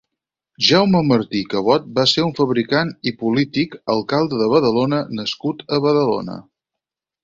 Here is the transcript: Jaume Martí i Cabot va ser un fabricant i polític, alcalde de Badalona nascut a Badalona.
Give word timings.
Jaume 0.69 1.01
Martí 1.09 1.41
i 1.45 1.49
Cabot 1.51 1.85
va 1.99 2.07
ser 2.13 2.25
un 2.29 2.33
fabricant 2.41 2.91
i 3.13 3.15
polític, 3.21 3.79
alcalde 3.99 4.43
de 4.43 4.51
Badalona 4.57 5.07
nascut 5.23 5.67
a 5.75 5.85
Badalona. 5.89 6.45